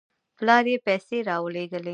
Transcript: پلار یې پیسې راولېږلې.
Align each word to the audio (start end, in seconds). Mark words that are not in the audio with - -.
پلار 0.37 0.65
یې 0.71 0.77
پیسې 0.85 1.17
راولېږلې. 1.29 1.89